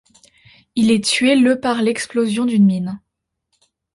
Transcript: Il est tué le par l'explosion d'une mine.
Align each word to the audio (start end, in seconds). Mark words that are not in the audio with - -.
Il 0.73 0.89
est 0.89 1.05
tué 1.05 1.35
le 1.35 1.59
par 1.59 1.83
l'explosion 1.83 2.45
d'une 2.45 2.65
mine. 2.65 2.99